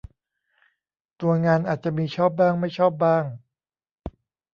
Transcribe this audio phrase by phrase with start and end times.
[1.21, 3.23] ตัวงานอาจจะมีชอบบ้างไม่ชอบบ้าง